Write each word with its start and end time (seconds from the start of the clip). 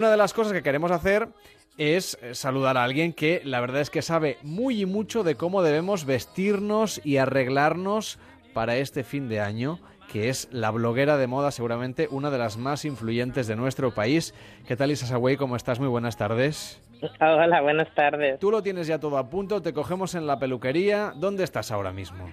Una 0.00 0.10
de 0.10 0.16
las 0.16 0.32
cosas 0.32 0.54
que 0.54 0.62
queremos 0.62 0.90
hacer 0.92 1.28
es 1.76 2.16
eh, 2.22 2.34
saludar 2.34 2.78
a 2.78 2.84
alguien 2.84 3.12
que 3.12 3.42
la 3.44 3.60
verdad 3.60 3.82
es 3.82 3.90
que 3.90 4.00
sabe 4.00 4.38
muy 4.42 4.80
y 4.80 4.86
mucho 4.86 5.24
de 5.24 5.34
cómo 5.34 5.62
debemos 5.62 6.06
vestirnos 6.06 7.02
y 7.04 7.18
arreglarnos 7.18 8.18
para 8.54 8.78
este 8.78 9.04
fin 9.04 9.28
de 9.28 9.40
año 9.40 9.78
que 10.10 10.30
es 10.30 10.48
la 10.52 10.70
bloguera 10.70 11.18
de 11.18 11.26
moda, 11.26 11.50
seguramente 11.50 12.08
una 12.10 12.30
de 12.30 12.38
las 12.38 12.56
más 12.56 12.86
influyentes 12.86 13.46
de 13.46 13.56
nuestro 13.56 13.92
país. 13.92 14.32
¿Qué 14.66 14.74
tal, 14.74 14.90
Isa 14.90 15.04
Sagüey? 15.04 15.36
¿Cómo 15.36 15.54
estás? 15.54 15.78
Muy 15.78 15.88
buenas 15.88 16.16
tardes. 16.16 16.80
Hola, 17.20 17.60
buenas 17.60 17.94
tardes. 17.94 18.40
Tú 18.40 18.50
lo 18.50 18.62
tienes 18.62 18.86
ya 18.86 18.98
todo 18.98 19.18
a 19.18 19.28
punto, 19.28 19.60
te 19.60 19.74
cogemos 19.74 20.14
en 20.14 20.26
la 20.26 20.38
peluquería. 20.38 21.12
¿Dónde 21.14 21.44
estás 21.44 21.70
ahora 21.70 21.92
mismo? 21.92 22.24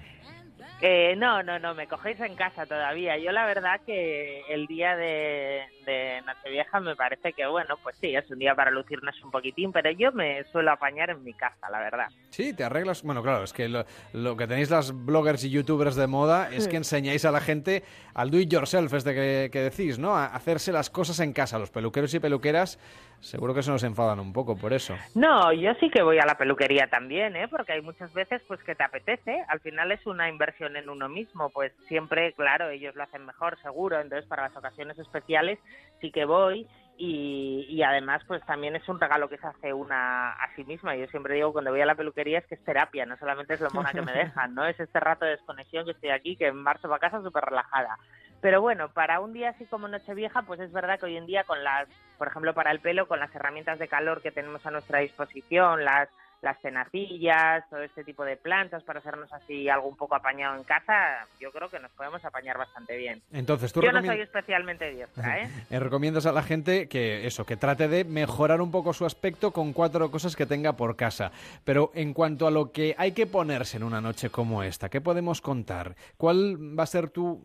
Eh, 0.80 1.16
no, 1.16 1.42
no, 1.42 1.58
no, 1.58 1.74
me 1.74 1.88
cogéis 1.88 2.20
en 2.20 2.36
casa 2.36 2.64
todavía. 2.64 3.18
Yo 3.18 3.32
la 3.32 3.46
verdad 3.46 3.80
que 3.84 4.42
el 4.48 4.66
día 4.66 4.96
de, 4.96 5.62
de 5.84 6.22
Nochevieja 6.24 6.78
me 6.78 6.94
parece 6.94 7.32
que, 7.32 7.46
bueno, 7.46 7.76
pues 7.82 7.96
sí, 8.00 8.14
es 8.14 8.30
un 8.30 8.38
día 8.38 8.54
para 8.54 8.70
lucirnos 8.70 9.20
un 9.24 9.32
poquitín, 9.32 9.72
pero 9.72 9.90
yo 9.90 10.12
me 10.12 10.44
suelo 10.52 10.70
apañar 10.70 11.10
en 11.10 11.24
mi 11.24 11.34
casa, 11.34 11.68
la 11.68 11.80
verdad. 11.80 12.06
Sí, 12.30 12.52
te 12.54 12.62
arreglas. 12.62 13.02
Bueno, 13.02 13.24
claro, 13.24 13.42
es 13.42 13.52
que 13.52 13.68
lo, 13.68 14.36
que 14.36 14.46
tenéis 14.46 14.70
las 14.70 14.92
bloggers 14.92 15.42
y 15.44 15.50
youtubers 15.50 15.96
de 15.96 16.06
moda 16.06 16.48
es 16.52 16.68
que 16.68 16.76
enseñáis 16.76 17.24
a 17.24 17.32
la 17.32 17.40
gente 17.40 17.82
al 18.14 18.30
do 18.30 18.38
it 18.38 18.48
yourself, 18.48 18.94
este 18.94 19.14
que, 19.14 19.50
que 19.52 19.60
decís, 19.60 19.98
¿no? 19.98 20.16
A 20.16 20.26
hacerse 20.26 20.70
las 20.70 20.90
cosas 20.90 21.18
en 21.18 21.32
casa. 21.32 21.58
Los 21.58 21.70
peluqueros 21.70 22.14
y 22.14 22.20
peluqueras 22.20 22.78
seguro 23.20 23.54
que 23.54 23.62
se 23.62 23.70
nos 23.70 23.82
enfadan 23.82 24.20
un 24.20 24.32
poco 24.32 24.56
por 24.56 24.72
eso. 24.72 24.96
No, 25.14 25.52
yo 25.52 25.72
sí 25.80 25.90
que 25.90 26.02
voy 26.02 26.18
a 26.18 26.26
la 26.26 26.36
peluquería 26.36 26.88
también, 26.88 27.36
¿eh? 27.36 27.48
Porque 27.48 27.72
hay 27.72 27.82
muchas 27.82 28.12
veces 28.12 28.42
pues 28.46 28.62
que 28.62 28.74
te 28.74 28.84
apetece. 28.84 29.44
Al 29.48 29.60
final 29.60 29.92
es 29.92 30.06
una 30.06 30.28
inversión 30.28 30.76
en 30.76 30.88
uno 30.88 31.08
mismo, 31.08 31.50
pues 31.50 31.72
siempre, 31.88 32.32
claro, 32.34 32.70
ellos 32.70 32.94
lo 32.94 33.02
hacen 33.02 33.26
mejor, 33.26 33.58
seguro. 33.62 34.00
Entonces, 34.00 34.28
para 34.28 34.48
las 34.48 34.56
ocasiones 34.56 34.98
especiales 34.98 35.58
sí 36.00 36.10
que 36.10 36.24
voy 36.24 36.66
y, 36.98 37.64
y, 37.68 37.82
además 37.84 38.22
pues 38.26 38.44
también 38.44 38.74
es 38.74 38.88
un 38.88 38.98
regalo 38.98 39.28
que 39.28 39.38
se 39.38 39.46
hace 39.46 39.72
una 39.72 40.32
a 40.32 40.54
sí 40.56 40.64
misma. 40.64 40.96
Yo 40.96 41.06
siempre 41.06 41.34
digo 41.34 41.52
cuando 41.52 41.70
voy 41.70 41.80
a 41.80 41.86
la 41.86 41.94
peluquería 41.94 42.40
es 42.40 42.46
que 42.46 42.56
es 42.56 42.64
terapia, 42.64 43.06
no 43.06 43.16
solamente 43.16 43.54
es 43.54 43.60
lo 43.60 43.70
mona 43.70 43.92
que 43.92 44.02
me 44.02 44.12
dejan, 44.24 44.54
¿no? 44.54 44.66
Es 44.66 44.78
este 44.80 44.98
rato 44.98 45.24
de 45.24 45.32
desconexión 45.32 45.84
que 45.84 45.92
estoy 45.92 46.10
aquí, 46.10 46.36
que 46.36 46.48
en 46.48 46.56
marzo 46.56 46.88
para 46.88 46.98
casa 46.98 47.22
súper 47.22 47.44
relajada. 47.44 47.96
Pero 48.40 48.60
bueno, 48.60 48.90
para 48.90 49.20
un 49.20 49.32
día 49.32 49.50
así 49.50 49.64
como 49.66 49.88
Nochevieja, 49.88 50.42
pues 50.42 50.60
es 50.60 50.72
verdad 50.72 50.98
que 50.98 51.06
hoy 51.06 51.16
en 51.16 51.26
día 51.26 51.44
con 51.44 51.62
las, 51.64 51.88
por 52.18 52.28
ejemplo, 52.28 52.54
para 52.54 52.70
el 52.70 52.80
pelo, 52.80 53.08
con 53.08 53.18
las 53.18 53.34
herramientas 53.34 53.78
de 53.78 53.88
calor 53.88 54.22
que 54.22 54.30
tenemos 54.30 54.64
a 54.64 54.70
nuestra 54.70 55.00
disposición, 55.00 55.84
las 55.84 56.08
las 56.40 56.60
tenacillas, 56.60 57.68
todo 57.68 57.82
este 57.82 58.04
tipo 58.04 58.24
de 58.24 58.36
plantas 58.36 58.82
para 58.84 59.00
hacernos 59.00 59.32
así 59.32 59.68
algo 59.68 59.88
un 59.88 59.96
poco 59.96 60.14
apañado 60.14 60.56
en 60.56 60.64
casa, 60.64 61.26
yo 61.40 61.50
creo 61.50 61.68
que 61.68 61.80
nos 61.80 61.90
podemos 61.92 62.24
apañar 62.24 62.56
bastante 62.56 62.96
bien. 62.96 63.22
Entonces, 63.32 63.72
¿tú 63.72 63.82
yo 63.82 63.92
no 63.92 64.04
soy 64.04 64.20
especialmente 64.20 64.90
diestra, 64.90 65.42
¿eh? 65.42 65.50
¿eh? 65.70 65.80
Recomiendas 65.80 66.26
a 66.26 66.32
la 66.32 66.42
gente 66.42 66.88
que 66.88 67.26
eso, 67.26 67.44
que 67.44 67.56
trate 67.56 67.88
de 67.88 68.04
mejorar 68.04 68.60
un 68.60 68.70
poco 68.70 68.92
su 68.92 69.04
aspecto 69.04 69.52
con 69.52 69.72
cuatro 69.72 70.10
cosas 70.10 70.36
que 70.36 70.46
tenga 70.46 70.74
por 70.74 70.96
casa. 70.96 71.32
Pero 71.64 71.90
en 71.94 72.14
cuanto 72.14 72.46
a 72.46 72.50
lo 72.50 72.70
que 72.70 72.94
hay 72.98 73.12
que 73.12 73.26
ponerse 73.26 73.76
en 73.76 73.82
una 73.82 74.00
noche 74.00 74.30
como 74.30 74.62
esta, 74.62 74.88
¿qué 74.88 75.00
podemos 75.00 75.40
contar? 75.40 75.96
¿Cuál 76.16 76.78
va 76.78 76.84
a 76.84 76.86
ser 76.86 77.10
tu 77.10 77.42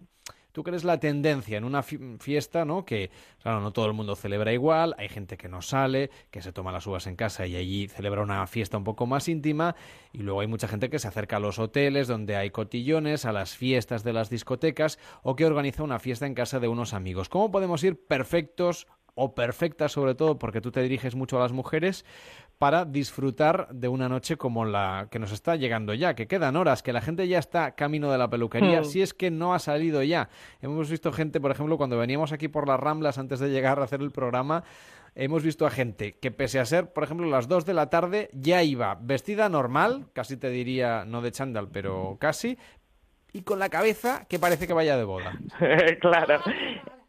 ¿Tú 0.53 0.61
crees 0.61 0.83
la 0.83 0.99
tendencia 0.99 1.57
en 1.57 1.63
una 1.63 1.81
fiesta, 1.81 2.63
¿no? 2.63 2.85
Que, 2.85 3.09
claro, 3.41 3.59
no 3.59 3.73
todo 3.73 3.87
el 3.87 3.93
mundo 3.93 4.15
celebra 4.15 4.53
igual, 4.53 4.93
hay 4.99 5.09
gente 5.09 5.35
que 5.35 5.49
no 5.49 5.63
sale, 5.63 6.11
que 6.29 6.43
se 6.43 6.53
toma 6.53 6.71
las 6.71 6.85
uvas 6.85 7.07
en 7.07 7.15
casa 7.15 7.47
y 7.47 7.55
allí 7.55 7.87
celebra 7.87 8.21
una 8.21 8.45
fiesta 8.45 8.77
un 8.77 8.83
poco 8.83 9.07
más 9.07 9.27
íntima, 9.27 9.75
y 10.11 10.19
luego 10.19 10.41
hay 10.41 10.47
mucha 10.47 10.67
gente 10.67 10.91
que 10.91 10.99
se 10.99 11.07
acerca 11.07 11.37
a 11.37 11.39
los 11.39 11.57
hoteles 11.57 12.07
donde 12.07 12.35
hay 12.35 12.51
cotillones, 12.51 13.25
a 13.25 13.31
las 13.31 13.57
fiestas 13.57 14.03
de 14.03 14.13
las 14.13 14.29
discotecas, 14.29 14.99
o 15.23 15.35
que 15.35 15.47
organiza 15.47 15.81
una 15.81 15.97
fiesta 15.97 16.27
en 16.27 16.35
casa 16.35 16.59
de 16.59 16.67
unos 16.67 16.93
amigos. 16.93 17.29
¿Cómo 17.29 17.49
podemos 17.49 17.83
ir 17.83 18.05
perfectos 18.05 18.85
o 19.15 19.35
perfectas 19.35 19.91
sobre 19.91 20.15
todo 20.15 20.39
porque 20.39 20.61
tú 20.61 20.71
te 20.71 20.81
diriges 20.81 21.15
mucho 21.15 21.37
a 21.37 21.41
las 21.41 21.51
mujeres 21.51 22.05
para 22.57 22.85
disfrutar 22.85 23.67
de 23.73 23.87
una 23.87 24.07
noche 24.07 24.37
como 24.37 24.63
la 24.63 25.07
que 25.11 25.19
nos 25.19 25.31
está 25.31 25.55
llegando 25.55 25.93
ya, 25.93 26.15
que 26.15 26.27
quedan 26.27 26.55
horas, 26.55 26.81
que 26.81 26.93
la 26.93 27.01
gente 27.01 27.27
ya 27.27 27.39
está 27.39 27.75
camino 27.75 28.11
de 28.11 28.17
la 28.17 28.29
peluquería, 28.29 28.81
hmm. 28.81 28.85
si 28.85 29.01
es 29.01 29.13
que 29.13 29.31
no 29.31 29.53
ha 29.53 29.59
salido 29.59 30.01
ya. 30.03 30.29
Hemos 30.61 30.89
visto 30.89 31.11
gente, 31.11 31.41
por 31.41 31.51
ejemplo, 31.51 31.77
cuando 31.77 31.97
veníamos 31.97 32.31
aquí 32.31 32.47
por 32.47 32.67
las 32.67 32.79
Ramblas 32.79 33.17
antes 33.17 33.39
de 33.39 33.49
llegar 33.49 33.79
a 33.79 33.83
hacer 33.83 34.01
el 34.01 34.11
programa, 34.11 34.63
hemos 35.15 35.43
visto 35.43 35.65
a 35.65 35.71
gente 35.71 36.13
que 36.13 36.31
pese 36.31 36.59
a 36.59 36.65
ser, 36.65 36.93
por 36.93 37.03
ejemplo, 37.03 37.27
las 37.27 37.47
2 37.47 37.65
de 37.65 37.73
la 37.73 37.89
tarde, 37.89 38.29
ya 38.33 38.63
iba 38.63 38.97
vestida 39.01 39.49
normal, 39.49 40.05
casi 40.13 40.37
te 40.37 40.49
diría 40.49 41.03
no 41.05 41.21
de 41.21 41.31
chándal, 41.31 41.67
pero 41.69 42.17
casi, 42.19 42.57
y 43.33 43.41
con 43.41 43.59
la 43.59 43.69
cabeza 43.69 44.25
que 44.29 44.39
parece 44.39 44.67
que 44.67 44.73
vaya 44.73 44.95
de 44.95 45.03
boda. 45.03 45.37
claro. 45.99 46.39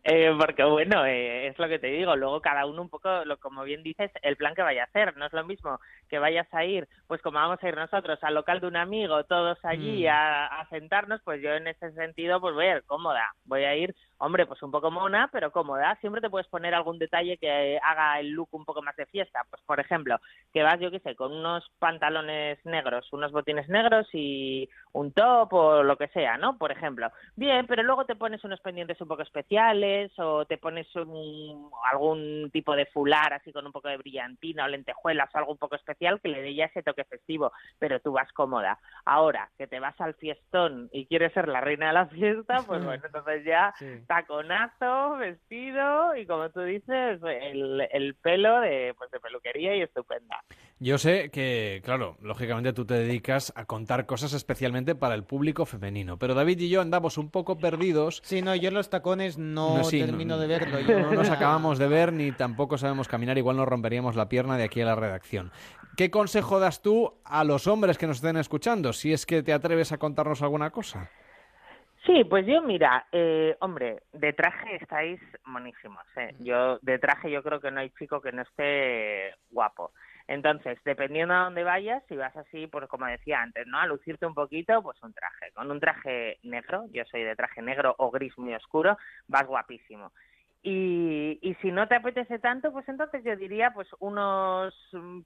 Eh, 0.07 0.35
porque 0.39 0.63
bueno, 0.65 1.07
eh, 1.07 1.47
es 1.47 1.59
lo 1.59 1.67
que 1.67 1.79
te 1.79 1.87
digo, 1.87 2.15
luego 2.15 2.43
cada 2.43 2.67
uno 2.67 2.83
un 2.83 2.91
poco, 2.91 3.25
lo, 3.25 3.39
como 3.39 3.65
bien 3.65 3.83
dices, 3.83 4.11
el 4.21 4.37
plan 4.37 4.55
que 4.55 4.61
vaya 4.61 4.83
a 4.83 4.85
hacer, 4.85 5.17
no 5.17 5.25
es 5.25 5.33
lo 5.33 5.47
mismo 5.47 5.81
que 6.11 6.19
vayas 6.19 6.47
a 6.53 6.63
ir, 6.67 6.87
pues 7.07 7.23
como 7.23 7.39
vamos 7.39 7.59
a 7.63 7.69
ir 7.69 7.75
nosotros 7.75 8.19
al 8.23 8.35
local 8.35 8.61
de 8.61 8.67
un 8.67 8.77
amigo, 8.77 9.25
todos 9.25 9.57
allí 9.65 10.05
mm. 10.05 10.11
a, 10.11 10.47
a, 10.61 10.69
sentarnos, 10.69 11.23
pues 11.25 11.41
yo 11.41 11.55
en 11.55 11.69
ese 11.69 11.91
sentido 11.93 12.39
pues 12.39 12.55
voy 12.55 12.67
a 12.67 12.77
ir 12.77 12.85
cómoda, 12.85 13.35
voy 13.47 13.65
a 13.65 13.75
ir 13.77 13.97
hombre, 14.25 14.47
pues 14.47 14.63
un 14.63 14.71
poco 14.71 14.91
mona, 14.91 15.29
pero 15.33 15.53
cómoda. 15.53 15.97
Siempre 16.01 16.21
te 16.21 16.31
puedes 16.31 16.49
poner 16.49 16.75
algún 16.75 16.99
detalle 16.99 17.37
que 17.37 17.79
haga 17.83 18.19
el 18.21 18.31
look 18.31 18.49
un 18.53 18.65
poco 18.65 18.83
más 18.83 18.97
de 18.97 19.07
fiesta. 19.07 19.45
Pues, 19.51 19.63
por 19.63 19.81
ejemplo, 19.81 20.19
que 20.53 20.63
vas, 20.63 20.81
yo 20.81 20.91
qué 20.91 21.01
sé, 21.01 21.15
con 21.15 21.33
unos 21.33 21.71
pantalones 21.79 22.59
negros, 22.65 23.13
unos 23.13 23.33
botines 23.33 23.69
negros 23.69 24.07
y 24.13 24.69
un 24.93 25.13
top 25.13 25.53
o 25.53 25.83
lo 25.83 25.97
que 25.97 26.09
sea, 26.09 26.39
¿no? 26.39 26.57
Por 26.59 26.73
ejemplo. 26.73 27.11
Bien, 27.37 27.67
pero 27.67 27.83
luego 27.83 28.05
te 28.07 28.17
pones 28.17 28.43
unos 28.45 28.61
pendientes 28.61 29.01
un 29.01 29.09
poco 29.09 29.23
especiales 29.23 30.13
o 30.19 30.45
te 30.45 30.59
pones 30.59 30.87
algún 31.93 32.51
tipo 32.53 32.75
de 32.77 32.87
fular 32.87 33.35
así 33.35 33.53
con 33.53 33.67
un 33.67 33.73
poco 33.73 33.89
de 33.89 33.97
brillantina 33.97 34.65
o 34.65 34.69
lentejuelas 34.69 35.35
o 35.35 35.39
algo 35.39 35.53
un 35.53 35.59
poco 35.59 35.77
especial 35.77 36.21
que 36.21 36.29
le 36.29 36.43
dé 36.43 36.55
ya 36.55 36.67
ese 36.67 36.83
toque 36.83 37.05
festivo, 37.05 37.53
pero 37.79 38.01
tú 38.01 38.13
vas 38.13 38.33
cómoda. 38.33 38.79
Ahora, 39.05 39.51
que 39.59 39.67
te 39.67 39.81
vas 39.81 40.01
al 40.01 40.15
fiestón 40.15 40.89
y 40.93 41.07
quieres 41.07 41.33
ser 41.33 41.49
la 41.49 41.61
reina 41.61 41.89
de 41.89 41.93
la 41.93 42.07
fiesta, 42.07 42.59
pues 42.67 42.85
bueno, 42.85 43.03
entonces 43.05 43.45
ya 43.45 43.75
taconazo, 44.15 45.17
vestido 45.17 46.17
y 46.17 46.27
como 46.27 46.49
tú 46.51 46.61
dices, 46.61 47.21
el, 47.23 47.87
el 47.93 48.15
pelo 48.15 48.61
de, 48.61 48.95
pues 48.97 49.11
de 49.11 49.19
peluquería 49.19 49.77
y 49.77 49.83
estupenda. 49.83 50.37
Yo 50.79 50.99
sé 50.99 51.31
que, 51.31 51.81
claro, 51.85 52.17
lógicamente 52.21 52.73
tú 52.73 52.85
te 52.85 52.95
dedicas 52.95 53.53
a 53.57 53.65
contar 53.65 54.07
cosas 54.07 54.33
especialmente 54.33 54.95
para 54.95 55.15
el 55.15 55.25
público 55.25 55.67
femenino, 55.67 56.19
pero 56.19 56.35
David 56.35 56.61
y 56.61 56.69
yo 56.69 56.81
andamos 56.81 57.19
un 57.19 57.31
poco 57.31 57.59
perdidos. 57.59 58.21
Sí, 58.25 58.43
no, 58.43 58.55
yo 58.55 58.71
los 58.71 58.91
tacones 58.91 59.39
no, 59.39 59.81
termino 59.89 60.39
de 60.39 60.47
verlo. 60.47 60.79
No 61.05 61.13
nos 61.13 61.31
acabamos 61.31 61.79
de 61.79 61.89
ver 61.89 62.13
ni 62.13 62.33
tampoco 62.33 62.79
sabemos 62.79 63.09
caminar, 63.09 63.37
igual 63.37 63.57
nos 63.57 63.69
romperíamos 63.69 64.17
la 64.17 64.29
pierna 64.29 64.57
de 64.57 64.65
aquí 64.65 64.81
a 64.81 64.87
la 64.87 64.95
redacción. 64.95 65.51
¿Qué 65.97 66.11
consejo 66.11 66.61
das 66.61 66.83
tú 66.83 67.15
a 67.25 67.45
los 67.45 67.67
hombres 67.67 67.99
que 67.99 68.07
nos 68.07 68.17
estén 68.17 68.37
escuchando, 68.37 68.93
si 68.93 69.13
es 69.13 69.27
que 69.27 69.43
te 69.43 69.53
atreves 69.53 69.93
a 69.93 69.99
contarnos 69.99 70.43
alguna 70.43 70.71
cosa? 70.71 71.11
Sí, 72.07 72.23
pues 72.25 72.45
yo 72.47 72.61
mira, 72.61 73.07
eh, 73.13 73.57
hombre, 73.61 74.03
de 74.13 74.35
traje 74.35 74.77
estáis 74.77 75.19
monísimos. 75.47 76.05
¿eh? 76.17 76.35
Yo 76.41 76.79
de 76.83 76.99
traje 76.99 77.31
yo 77.31 77.43
creo 77.43 77.61
que 77.61 77.71
no 77.71 77.81
hay 77.81 77.91
chico 77.91 78.21
que 78.21 78.31
no 78.31 78.43
esté 78.43 79.35
guapo. 79.51 79.93
Entonces, 80.29 80.79
dependiendo 80.85 81.33
a 81.35 81.45
dónde 81.45 81.65
vayas, 81.65 82.03
si 82.09 82.17
vas 82.17 82.37
así, 82.37 82.67
pues 82.67 82.87
como 82.89 83.07
decía 83.07 83.41
antes, 83.41 83.67
¿no? 83.67 83.79
A 83.79 83.87
lucirte 83.87 84.27
un 84.27 84.35
poquito, 84.35 84.83
pues 84.83 85.03
un 85.03 85.15
traje. 85.15 85.51
Con 85.55 85.71
un 85.71 85.81
traje 85.81 86.39
negro, 86.43 86.85
yo 86.93 87.05
soy 87.07 87.23
de 87.23 87.37
traje 87.37 87.63
negro 87.63 87.95
o 87.99 88.11
gris 88.11 88.37
muy 88.39 88.55
oscuro, 88.55 88.99
vas 89.27 89.47
guapísimo. 89.47 90.13
Y, 90.67 91.39
y, 91.43 91.55
si 91.61 91.71
no 91.71 91.87
te 91.89 91.95
apetece 91.95 92.39
tanto, 92.39 92.73
pues 92.73 92.89
entonces 92.89 93.23
yo 93.23 93.37
diría 93.37 93.75
pues 93.75 93.87
unos 93.99 94.73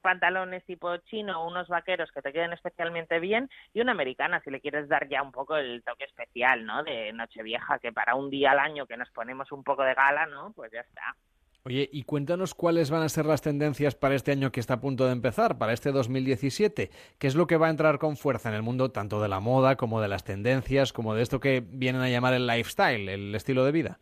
pantalones 0.02 0.64
tipo 0.64 0.96
chino, 0.96 1.46
unos 1.46 1.68
vaqueros 1.68 2.10
que 2.10 2.22
te 2.22 2.32
queden 2.32 2.52
especialmente 2.52 3.20
bien 3.20 3.48
y 3.72 3.80
una 3.80 3.92
americana 3.92 4.40
si 4.42 4.50
le 4.50 4.60
quieres 4.60 4.88
dar 4.88 5.08
ya 5.08 5.22
un 5.22 5.30
poco 5.30 5.56
el 5.56 5.84
toque 5.84 6.06
especial, 6.06 6.66
¿no? 6.66 6.82
De 6.82 7.12
Nochevieja, 7.12 7.78
que 7.78 7.92
para 7.92 8.16
un 8.16 8.30
día 8.30 8.50
al 8.50 8.58
año 8.58 8.88
que 8.88 8.96
nos 8.96 9.10
ponemos 9.10 9.52
un 9.52 9.62
poco 9.62 9.84
de 9.84 9.94
gala, 9.94 10.26
¿no? 10.26 10.52
Pues 10.56 10.72
ya 10.72 10.80
está. 10.80 11.14
Oye, 11.62 11.88
y 11.92 12.02
cuéntanos 12.02 12.54
cuáles 12.54 12.90
van 12.90 13.02
a 13.02 13.08
ser 13.08 13.24
las 13.24 13.40
tendencias 13.40 13.94
para 13.94 14.16
este 14.16 14.32
año 14.32 14.50
que 14.50 14.58
está 14.58 14.74
a 14.74 14.80
punto 14.80 15.06
de 15.06 15.12
empezar, 15.12 15.56
para 15.56 15.72
este 15.72 15.92
2017. 15.92 16.90
¿Qué 17.16 17.26
es 17.28 17.36
lo 17.36 17.46
que 17.46 17.56
va 17.58 17.68
a 17.68 17.70
entrar 17.70 18.00
con 18.00 18.16
fuerza 18.16 18.48
en 18.48 18.56
el 18.56 18.62
mundo 18.62 18.90
tanto 18.90 19.22
de 19.22 19.28
la 19.28 19.38
moda 19.38 19.76
como 19.76 20.00
de 20.00 20.08
las 20.08 20.24
tendencias, 20.24 20.92
como 20.92 21.14
de 21.14 21.22
esto 21.22 21.38
que 21.38 21.62
vienen 21.64 22.02
a 22.02 22.08
llamar 22.08 22.34
el 22.34 22.48
lifestyle, 22.48 23.08
el 23.08 23.34
estilo 23.36 23.64
de 23.64 23.70
vida? 23.70 24.00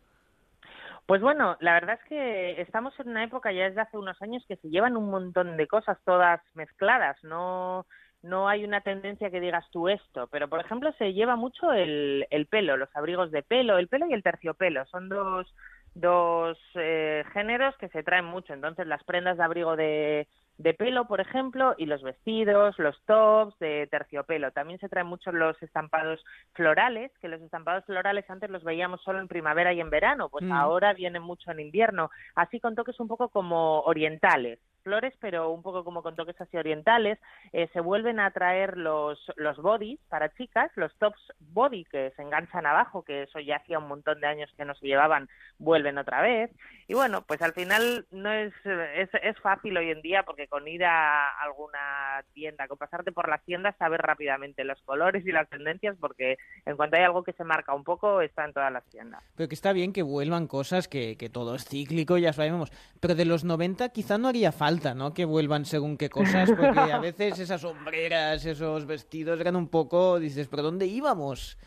Pues 1.07 1.21
bueno, 1.21 1.55
la 1.61 1.73
verdad 1.73 1.97
es 2.01 2.09
que 2.09 2.61
estamos 2.61 2.93
en 2.99 3.07
una 3.09 3.23
época 3.23 3.53
ya 3.53 3.63
desde 3.63 3.79
hace 3.79 3.97
unos 3.97 4.21
años 4.21 4.43
que 4.45 4.57
se 4.57 4.69
llevan 4.69 4.97
un 4.97 5.09
montón 5.09 5.55
de 5.55 5.65
cosas 5.65 5.97
todas 6.03 6.41
mezcladas, 6.53 7.17
no 7.23 7.85
no 8.23 8.49
hay 8.49 8.65
una 8.65 8.81
tendencia 8.81 9.29
que 9.29 9.39
digas 9.39 9.63
tú 9.71 9.87
esto, 9.87 10.27
pero 10.27 10.49
por 10.49 10.59
ejemplo 10.59 10.91
se 10.97 11.13
lleva 11.13 11.37
mucho 11.37 11.71
el, 11.71 12.27
el 12.29 12.47
pelo, 12.47 12.75
los 12.75 12.93
abrigos 12.93 13.31
de 13.31 13.41
pelo, 13.41 13.77
el 13.77 13.87
pelo 13.87 14.05
y 14.07 14.13
el 14.13 14.23
terciopelo, 14.23 14.85
son 14.87 15.07
dos, 15.07 15.47
dos 15.95 16.57
eh, 16.75 17.23
géneros 17.31 17.77
que 17.77 17.87
se 17.89 18.03
traen 18.03 18.25
mucho, 18.25 18.53
entonces 18.53 18.85
las 18.85 19.03
prendas 19.05 19.37
de 19.37 19.43
abrigo 19.43 19.77
de, 19.77 20.27
de 20.57 20.73
pelo, 20.73 21.07
por 21.07 21.21
ejemplo, 21.21 21.75
y 21.77 21.85
los 21.85 22.01
vestidos, 22.01 22.77
los 22.79 22.99
tops 23.05 23.57
de 23.59 23.87
terciopelo. 23.91 24.51
También 24.51 24.79
se 24.79 24.89
traen 24.89 25.07
muchos 25.07 25.33
los 25.33 25.61
estampados 25.61 26.23
florales, 26.53 27.11
que 27.21 27.27
los 27.27 27.41
estampados 27.41 27.85
florales 27.85 28.29
antes 28.29 28.49
los 28.49 28.63
veíamos 28.63 29.01
solo 29.03 29.19
en 29.19 29.27
primavera 29.27 29.73
y 29.73 29.81
en 29.81 29.89
verano, 29.89 30.29
pues 30.29 30.45
mm. 30.45 30.51
ahora 30.51 30.93
vienen 30.93 31.21
mucho 31.21 31.51
en 31.51 31.59
invierno, 31.59 32.09
así 32.35 32.59
con 32.59 32.75
toques 32.75 32.99
un 32.99 33.07
poco 33.07 33.29
como 33.29 33.81
orientales 33.81 34.59
flores, 34.87 35.13
pero 35.19 35.51
un 35.51 35.61
poco 35.61 35.83
como 35.83 36.01
con 36.01 36.15
toques 36.15 36.39
así 36.39 36.55
orientales. 36.55 37.19
Eh, 37.51 37.67
se 37.73 37.81
vuelven 37.81 38.21
a 38.21 38.31
traer 38.31 38.77
los, 38.77 39.19
los 39.35 39.57
bodies 39.57 39.99
para 40.07 40.33
chicas, 40.35 40.71
los 40.75 40.95
tops 40.95 41.19
body 41.39 41.83
que 41.83 42.13
se 42.15 42.21
enganchan 42.21 42.65
abajo, 42.65 43.03
que 43.03 43.23
eso 43.23 43.41
ya 43.41 43.57
hacía 43.57 43.79
un 43.79 43.89
montón 43.89 44.21
de 44.21 44.27
años 44.27 44.49
que 44.55 44.63
no 44.63 44.73
se 44.75 44.87
llevaban, 44.87 45.27
vuelven 45.59 45.97
otra 45.97 46.21
vez. 46.21 46.51
Y 46.87 46.93
bueno, 46.93 47.23
pues 47.23 47.41
al 47.41 47.51
final 47.51 48.05
no 48.11 48.31
es, 48.31 48.53
es, 48.95 49.09
es 49.21 49.37
fácil 49.41 49.75
hoy 49.75 49.91
en 49.91 50.01
día 50.01 50.23
porque 50.23 50.47
con 50.47 50.65
ir 50.69 50.85
a 50.85 51.31
alguna 51.41 52.23
tienda, 52.33 52.69
con 52.69 52.77
pasarte 52.77 53.11
por 53.11 53.27
las 53.27 53.43
tiendas, 53.43 53.75
sabes 53.77 53.99
rápidamente 53.99 54.63
los 54.63 54.81
colores 54.83 55.25
y 55.25 55.33
las 55.33 55.49
tendencias 55.49 55.97
porque 55.99 56.37
en 56.65 56.77
cuanto 56.77 56.95
hay 56.95 57.03
algo 57.03 57.23
que 57.23 57.33
se 57.33 57.43
marca 57.43 57.73
un 57.73 57.83
poco, 57.83 58.21
está 58.21 58.45
en 58.45 58.53
todas 58.53 58.71
las 58.71 58.85
tiendas. 58.85 59.21
Pero 59.35 59.49
que 59.49 59.55
está 59.55 59.73
bien 59.73 59.91
que 59.91 60.01
vuelvan 60.01 60.47
cosas 60.47 60.87
que, 60.87 61.17
que 61.17 61.29
todo 61.29 61.55
es 61.55 61.65
cíclico, 61.65 62.17
ya 62.17 62.31
sabemos. 62.31 62.71
Pero 63.01 63.15
de 63.15 63.25
los 63.25 63.43
90 63.43 63.89
quizá 63.89 64.17
no 64.17 64.29
haría 64.29 64.53
falta 64.53 64.76
¿no? 64.95 65.13
Que 65.13 65.25
vuelvan 65.25 65.65
según 65.65 65.97
qué 65.97 66.09
cosas, 66.09 66.49
porque 66.51 66.79
a 66.79 66.99
veces 66.99 67.39
esas 67.39 67.61
sombreras, 67.61 68.45
esos 68.45 68.85
vestidos 68.85 69.39
eran 69.39 69.55
un 69.55 69.69
poco, 69.69 70.19
dices, 70.19 70.47
¿pero 70.47 70.63
dónde 70.63 70.85
íbamos? 70.85 71.57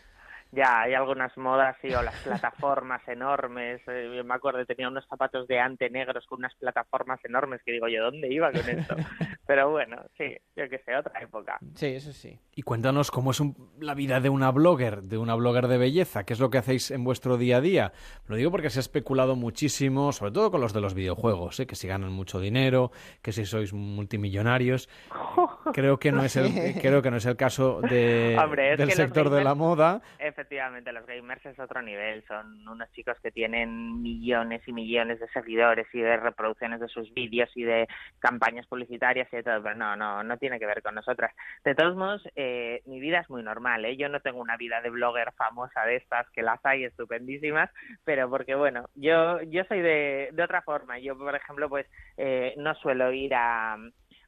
Ya, 0.53 0.83
hay 0.83 0.95
algunas 0.95 1.37
modas, 1.37 1.77
sí, 1.81 1.93
o 1.95 2.03
las 2.03 2.15
plataformas 2.25 3.07
enormes. 3.07 3.81
Eh, 3.87 4.23
me 4.25 4.35
acuerdo, 4.35 4.65
tenía 4.67 4.89
unos 4.89 5.07
zapatos 5.07 5.47
de 5.47 5.61
ante 5.61 5.91
negros 5.91 6.27
con 6.27 6.41
unas 6.41 6.55
plataformas 6.57 7.21
enormes 7.25 7.63
que 7.65 7.73
digo 7.73 7.89
yo, 7.89 8.03
¿dónde 8.05 8.33
iba 8.33 8.51
con 8.51 8.69
esto? 8.69 8.97
Pero 9.47 9.71
bueno, 9.71 9.97
sí, 10.17 10.37
yo 10.57 10.69
que 10.69 10.79
sé, 10.79 10.97
otra 10.97 11.21
época. 11.21 11.59
Sí, 11.75 11.87
eso 11.87 12.13
sí. 12.13 12.39
Y 12.55 12.63
cuéntanos 12.63 13.11
cómo 13.11 13.31
es 13.33 13.43
la 13.81 13.95
vida 13.95 14.21
de 14.21 14.29
una 14.29 14.51
blogger, 14.51 15.03
de 15.03 15.19
una 15.19 15.35
blogger 15.35 15.67
de 15.67 15.79
belleza. 15.79 16.25
¿Qué 16.25 16.35
es 16.35 16.41
lo 16.41 16.51
que 16.51 16.59
hacéis 16.59 16.91
en 16.91 17.05
vuestro 17.05 17.37
día 17.37 17.57
a 17.57 17.61
día? 17.61 17.93
Lo 18.27 18.37
digo 18.37 18.51
porque 18.51 18.71
se 18.71 18.79
ha 18.79 18.81
especulado 18.81 19.35
muchísimo, 19.35 20.13
sobre 20.13 20.33
todo 20.33 20.51
con 20.51 20.61
los 20.61 20.73
de 20.73 20.81
los 20.81 20.95
videojuegos, 20.95 21.59
¿eh? 21.61 21.67
que 21.67 21.75
si 21.75 21.89
ganan 21.89 22.13
mucho 22.13 22.39
dinero, 22.39 22.93
que 23.23 23.33
si 23.33 23.45
sois 23.45 23.73
multimillonarios. 23.73 24.89
Creo 25.73 25.99
que 25.99 26.13
no 26.13 26.25
es 26.25 26.37
el, 26.37 26.81
creo 26.81 27.03
que 27.03 27.11
no 27.11 27.19
es 27.19 27.27
el 27.27 27.37
caso 27.37 27.81
de, 27.81 28.37
del 28.77 28.91
sector 28.93 29.31
de 29.31 29.45
la 29.45 29.55
moda 29.55 30.03
efectivamente, 30.41 30.93
los 30.93 31.07
gamers 31.07 31.45
es 31.45 31.59
otro 31.59 31.83
nivel. 31.83 32.25
Son 32.27 32.67
unos 32.67 32.91
chicos 32.93 33.19
que 33.23 33.31
tienen 33.31 34.03
millones 34.03 34.63
y 34.67 34.73
millones 34.73 35.21
de 35.21 35.29
seguidores 35.29 35.87
y 35.93 36.01
de 36.01 36.17
reproducciones 36.17 36.81
de 36.81 36.89
sus 36.89 37.13
vídeos 37.13 37.51
y 37.55 37.63
de 37.63 37.87
campañas 38.19 38.67
publicitarias 38.67 39.29
y 39.33 39.37
de 39.37 39.43
todo. 39.43 39.63
Pero 39.63 39.75
no, 39.77 39.97
no, 39.97 40.23
no 40.23 40.39
tiene 40.39 40.59
que 40.59 40.67
ver 40.67 40.83
con 40.83 40.95
nosotras. 40.95 41.35
De 41.65 41.75
todos 41.75 41.95
modos, 41.95 42.27
eh, 42.37 42.83
mi 42.87 43.01
vida 43.01 43.21
es 43.21 43.29
muy 43.29 43.43
normal. 43.43 43.85
¿eh? 43.85 43.97
Yo 43.97 44.09
no 44.09 44.21
tengo 44.21 44.41
una 44.41 44.57
vida 44.57 44.81
de 44.81 44.91
blogger 44.91 45.33
famosa 45.33 45.85
de 45.85 45.97
estas, 45.97 46.29
que 46.31 46.43
las 46.43 46.65
hay 46.65 46.85
estupendísimas, 46.85 47.71
pero 48.05 48.31
porque, 48.31 48.55
bueno, 48.55 48.89
yo, 48.95 49.43
yo 49.43 49.65
soy 49.65 49.81
de, 49.81 50.31
de 50.33 50.43
otra 50.43 50.63
forma. 50.63 50.99
Yo, 50.99 51.19
por 51.19 51.35
ejemplo, 51.35 51.69
pues 51.69 51.87
eh, 52.17 52.55
no 52.57 52.75
suelo 52.77 53.13
ir 53.13 53.35
a 53.35 53.77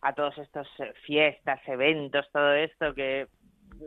a 0.03 0.15
todos 0.15 0.37
estos 0.39 0.67
eh, 0.81 0.93
fiestas, 1.07 1.61
eventos, 1.67 2.29
todo 2.33 2.53
esto 2.55 2.93
que 2.93 3.29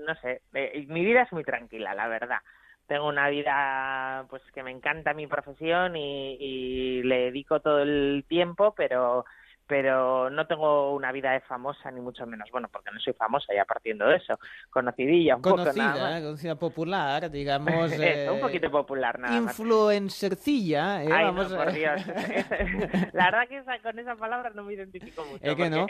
no 0.05 0.15
sé, 0.15 0.41
eh, 0.53 0.85
mi 0.87 1.03
vida 1.03 1.23
es 1.23 1.31
muy 1.31 1.43
tranquila, 1.43 1.93
la 1.93 2.07
verdad. 2.07 2.39
Tengo 2.87 3.07
una 3.07 3.29
vida 3.29 4.25
pues 4.29 4.43
que 4.53 4.61
me 4.61 4.71
encanta 4.71 5.13
mi 5.13 5.25
profesión 5.25 5.95
y, 5.95 7.01
le 7.03 7.25
dedico 7.25 7.59
todo 7.59 7.79
el 7.81 8.25
tiempo, 8.27 8.73
pero 8.75 9.25
pero 9.67 10.29
no 10.29 10.45
tengo 10.45 10.93
una 10.93 11.11
vida 11.11 11.31
de 11.31 11.39
famosa 11.39 11.89
ni 11.89 11.99
mucho 11.99 12.27
menos. 12.27 12.47
Bueno, 12.51 12.69
porque 12.71 12.91
no 12.91 12.99
soy 12.99 13.13
famosa 13.13 13.51
ya 13.51 13.65
partiendo 13.65 14.07
de 14.07 14.17
eso. 14.17 14.37
Conocidilla 14.69 15.37
un 15.37 15.41
conocida, 15.41 15.93
poco 15.93 16.03
nada 16.03 16.21
Conocida 16.21 16.55
popular, 16.55 17.31
digamos. 17.31 17.91
un 17.91 18.03
eh, 18.03 18.37
poquito 18.39 18.69
popular 18.69 19.17
nada 19.17 19.35
Influencercilla, 19.35 21.03
eh, 21.03 21.09
Ay, 21.11 21.23
vamos 21.25 21.51
por 21.51 21.71
Dios. 21.73 21.99
la 23.13 23.31
verdad 23.31 23.47
que 23.49 23.63
con 23.81 23.97
esa 23.97 24.15
palabra 24.15 24.51
no 24.53 24.63
me 24.63 24.73
identifico 24.75 25.25
mucho. 25.25 25.43
¿Es 25.43 25.55
que 25.55 25.69
no? 25.71 25.87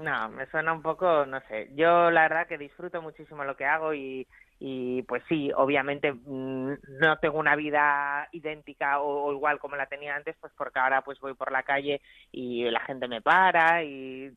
No, 0.00 0.30
me 0.30 0.46
suena 0.46 0.72
un 0.72 0.80
poco, 0.80 1.26
no 1.26 1.40
sé. 1.48 1.70
Yo 1.74 2.10
la 2.10 2.22
verdad 2.22 2.46
que 2.46 2.56
disfruto 2.56 3.02
muchísimo 3.02 3.44
lo 3.44 3.54
que 3.54 3.66
hago 3.66 3.92
y, 3.92 4.26
y 4.58 5.02
pues 5.02 5.22
sí, 5.28 5.50
obviamente 5.54 6.12
mm, 6.12 6.72
no 7.00 7.18
tengo 7.18 7.38
una 7.38 7.54
vida 7.54 8.26
idéntica 8.32 9.00
o, 9.00 9.30
igual 9.32 9.58
como 9.58 9.76
la 9.76 9.86
tenía 9.86 10.16
antes, 10.16 10.36
pues 10.40 10.52
porque 10.56 10.78
ahora 10.78 11.02
pues 11.02 11.20
voy 11.20 11.34
por 11.34 11.52
la 11.52 11.64
calle 11.64 12.00
y 12.32 12.64
la 12.70 12.80
gente 12.80 13.08
me 13.08 13.20
para 13.20 13.84
y 13.84 14.32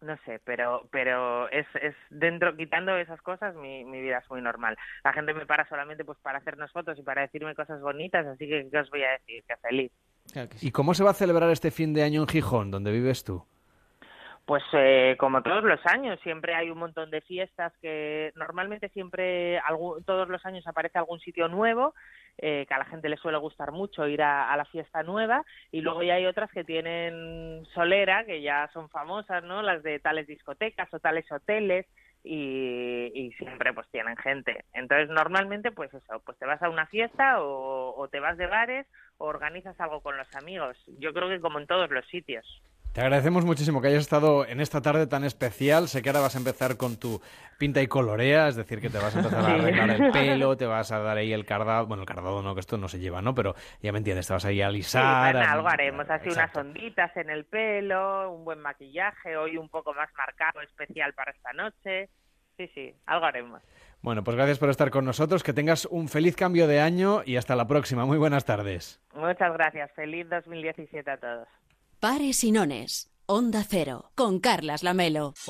no 0.00 0.16
sé, 0.24 0.40
pero 0.44 0.88
pero 0.92 1.48
es, 1.50 1.66
es 1.82 1.94
dentro 2.10 2.56
quitando 2.56 2.96
esas 2.96 3.20
cosas 3.20 3.54
mi, 3.56 3.84
mi 3.84 4.00
vida 4.00 4.18
es 4.18 4.30
muy 4.30 4.40
normal. 4.40 4.76
La 5.02 5.12
gente 5.12 5.34
me 5.34 5.44
para 5.44 5.68
solamente 5.68 6.04
pues 6.04 6.18
para 6.18 6.38
hacernos 6.38 6.70
fotos 6.70 6.96
y 6.98 7.02
para 7.02 7.22
decirme 7.22 7.56
cosas 7.56 7.80
bonitas, 7.80 8.24
así 8.26 8.48
que 8.48 8.68
qué 8.70 8.78
os 8.78 8.90
voy 8.90 9.02
a 9.02 9.10
decir, 9.12 9.42
que 9.42 9.56
feliz. 9.56 9.92
¿Y 10.60 10.70
cómo 10.70 10.94
se 10.94 11.02
va 11.02 11.10
a 11.10 11.14
celebrar 11.14 11.50
este 11.50 11.72
fin 11.72 11.92
de 11.92 12.04
año 12.04 12.20
en 12.22 12.28
Gijón, 12.28 12.70
donde 12.70 12.92
vives 12.92 13.24
tú? 13.24 13.44
Pues 14.50 14.64
eh, 14.72 15.14
como 15.16 15.44
todos 15.44 15.62
los 15.62 15.78
años, 15.86 16.18
siempre 16.24 16.56
hay 16.56 16.70
un 16.70 16.78
montón 16.78 17.08
de 17.08 17.20
fiestas 17.20 17.72
que 17.80 18.32
normalmente 18.34 18.88
siempre, 18.88 19.62
todos 20.04 20.28
los 20.28 20.44
años 20.44 20.66
aparece 20.66 20.98
algún 20.98 21.20
sitio 21.20 21.46
nuevo, 21.46 21.94
eh, 22.36 22.66
que 22.66 22.74
a 22.74 22.78
la 22.78 22.84
gente 22.86 23.08
le 23.08 23.16
suele 23.16 23.38
gustar 23.38 23.70
mucho 23.70 24.08
ir 24.08 24.22
a, 24.22 24.56
la 24.56 24.64
fiesta 24.64 25.04
nueva, 25.04 25.44
y 25.70 25.82
luego 25.82 26.02
ya 26.02 26.14
hay 26.14 26.26
otras 26.26 26.50
que 26.50 26.64
tienen 26.64 27.64
solera, 27.74 28.24
que 28.24 28.42
ya 28.42 28.68
son 28.72 28.88
famosas, 28.88 29.44
¿no? 29.44 29.62
Las 29.62 29.84
de 29.84 30.00
tales 30.00 30.26
discotecas 30.26 30.92
o 30.92 30.98
tales 30.98 31.30
hoteles, 31.30 31.86
y, 32.24 33.32
siempre 33.38 33.72
pues 33.72 33.86
tienen 33.92 34.16
gente. 34.16 34.64
Entonces 34.72 35.10
normalmente 35.10 35.70
pues 35.70 35.94
eso, 35.94 36.20
pues 36.26 36.36
te 36.38 36.46
vas 36.46 36.60
a 36.60 36.70
una 36.70 36.86
fiesta 36.86 37.40
o, 37.40 37.94
o 37.96 38.08
te 38.08 38.18
vas 38.18 38.36
de 38.36 38.48
bares 38.48 38.88
o 39.18 39.26
organizas 39.26 39.80
algo 39.80 40.00
con 40.00 40.16
los 40.16 40.34
amigos. 40.34 40.76
Yo 40.98 41.12
creo 41.12 41.28
que 41.28 41.40
como 41.40 41.60
en 41.60 41.68
todos 41.68 41.88
los 41.90 42.04
sitios. 42.08 42.44
Te 42.92 43.02
agradecemos 43.02 43.44
muchísimo 43.44 43.80
que 43.80 43.86
hayas 43.86 44.00
estado 44.00 44.44
en 44.44 44.58
esta 44.58 44.82
tarde 44.82 45.06
tan 45.06 45.22
especial. 45.22 45.86
Sé 45.86 46.02
que 46.02 46.08
ahora 46.08 46.22
vas 46.22 46.34
a 46.34 46.38
empezar 46.38 46.76
con 46.76 46.98
tu 46.98 47.20
pinta 47.56 47.80
y 47.80 47.86
colorea, 47.86 48.48
es 48.48 48.56
decir, 48.56 48.80
que 48.80 48.90
te 48.90 48.98
vas 48.98 49.14
a 49.14 49.20
empezar 49.20 49.44
a 49.44 49.54
arreglar 49.54 49.90
el 49.90 50.10
pelo, 50.12 50.56
te 50.56 50.66
vas 50.66 50.90
a 50.90 50.98
dar 50.98 51.16
ahí 51.16 51.32
el 51.32 51.46
cardado. 51.46 51.86
Bueno, 51.86 52.02
el 52.02 52.08
cardado 52.08 52.42
no, 52.42 52.52
que 52.52 52.60
esto 52.60 52.78
no 52.78 52.88
se 52.88 52.98
lleva, 52.98 53.22
¿no? 53.22 53.32
Pero 53.32 53.54
ya 53.80 53.92
me 53.92 53.98
entiendes, 53.98 54.26
te 54.26 54.32
vas 54.32 54.44
a 54.44 54.50
ir 54.50 54.64
a 54.64 54.66
alisar. 54.66 55.32
Sí, 55.32 55.38
algo 55.38 55.68
haremos, 55.68 56.10
así 56.10 56.30
unas 56.30 56.54
onditas 56.56 57.16
en 57.16 57.30
el 57.30 57.44
pelo, 57.44 58.32
un 58.32 58.44
buen 58.44 58.58
maquillaje, 58.58 59.36
hoy 59.36 59.56
un 59.56 59.68
poco 59.68 59.94
más 59.94 60.08
marcado, 60.18 60.60
especial 60.60 61.14
para 61.14 61.30
esta 61.30 61.52
noche. 61.52 62.08
Sí, 62.56 62.68
sí, 62.74 62.92
algo 63.06 63.24
haremos. 63.24 63.62
Bueno, 64.02 64.24
pues 64.24 64.36
gracias 64.36 64.58
por 64.58 64.68
estar 64.68 64.90
con 64.90 65.04
nosotros, 65.04 65.44
que 65.44 65.52
tengas 65.52 65.86
un 65.86 66.08
feliz 66.08 66.34
cambio 66.34 66.66
de 66.66 66.80
año 66.80 67.22
y 67.24 67.36
hasta 67.36 67.54
la 67.54 67.68
próxima. 67.68 68.04
Muy 68.04 68.18
buenas 68.18 68.44
tardes. 68.44 69.00
Muchas 69.14 69.52
gracias, 69.52 69.92
feliz 69.92 70.28
2017 70.28 71.08
a 71.08 71.16
todos. 71.16 71.46
Pares 72.00 72.44
y 72.44 72.50
Nones, 72.50 73.10
Onda 73.26 73.62
Cero, 73.62 74.10
con 74.14 74.40
Carlas 74.40 74.82
Lamelo. 74.82 75.34